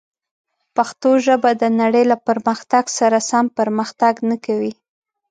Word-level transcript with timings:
پښتو 0.75 1.09
ژبه 1.25 1.51
د 1.61 1.63
نړۍ 1.81 2.03
له 2.11 2.17
پرمختګ 2.27 2.83
سره 2.99 3.17
سم 3.29 3.45
پرمختګ 3.59 4.13
نه 4.29 4.37
کوي. 4.45 4.73